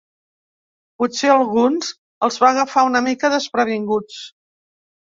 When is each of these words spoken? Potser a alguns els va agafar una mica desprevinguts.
Potser 1.03 1.29
a 1.33 1.35
alguns 1.41 1.91
els 2.29 2.41
va 2.45 2.51
agafar 2.53 2.89
una 2.91 3.07
mica 3.11 3.33
desprevinguts. 3.39 4.23